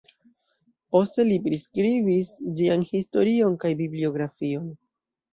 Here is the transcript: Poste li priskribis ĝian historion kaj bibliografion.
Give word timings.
Poste 0.93 1.25
li 1.25 1.35
priskribis 1.47 2.31
ĝian 2.59 2.85
historion 2.93 3.59
kaj 3.65 3.71
bibliografion. 3.83 4.65